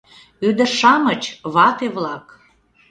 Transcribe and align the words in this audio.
Ӱдыр-шамыч, 0.47 1.23
вате-влак 1.53 2.25